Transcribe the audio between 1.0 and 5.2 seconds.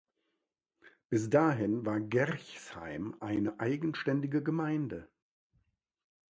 Bis dahin war Gerchsheim eine eigenständige Gemeinde.